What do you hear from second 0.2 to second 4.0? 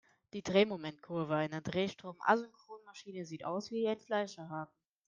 Die Drehmomentkurve einer Drehstrom-Asynchronmaschine sieht aus wie ein